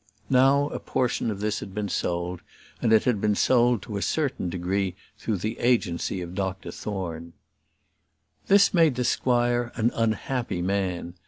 [0.31, 2.41] Now a portion of this had been sold,
[2.81, 7.33] and it had been sold to a certain degree through the agency of Dr Thorne.
[8.47, 11.13] This made the squire an unhappy man.